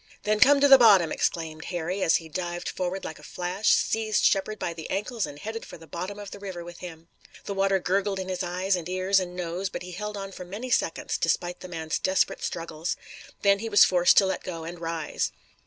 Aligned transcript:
"Then 0.23 0.39
come 0.39 0.59
to 0.59 0.67
the 0.67 0.79
bottom!" 0.79 1.11
exclaimed 1.11 1.65
Harry, 1.65 2.01
as 2.01 2.15
he 2.15 2.27
dived 2.27 2.69
forward 2.69 3.05
like 3.05 3.19
a 3.19 3.23
flash, 3.23 3.69
seized 3.69 4.23
Shepard 4.25 4.57
by 4.57 4.73
the 4.73 4.89
ankles 4.89 5.27
and 5.27 5.37
headed 5.37 5.63
for 5.63 5.77
the 5.77 5.85
bottom 5.85 6.17
of 6.17 6.31
the 6.31 6.39
river 6.39 6.63
with 6.63 6.79
him. 6.79 7.07
The 7.45 7.53
water 7.53 7.77
gurgled 7.77 8.17
in 8.17 8.27
his 8.27 8.41
eyes 8.41 8.75
and 8.75 8.89
ears 8.89 9.19
and 9.19 9.35
nose, 9.35 9.69
but 9.69 9.83
he 9.83 9.91
held 9.91 10.17
on 10.17 10.31
for 10.31 10.43
many 10.43 10.71
seconds, 10.71 11.19
despite 11.19 11.59
the 11.59 11.67
man's 11.67 11.99
desperate 11.99 12.41
struggles. 12.43 12.95
Then 13.43 13.59
he 13.59 13.69
was 13.69 13.83
forced 13.85 14.17
to 14.17 14.25
let 14.25 14.41
go 14.41 14.63
and 14.63 14.79
rise. 14.81 15.31